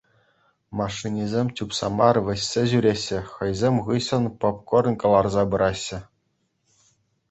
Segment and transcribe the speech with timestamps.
[0.79, 5.99] Машинисем чупса мар, вӗҫсе ҫӳреҫҫӗ, хӑйсем хыҫҫӑн попкорн кӑларса пыраҫҫӗ.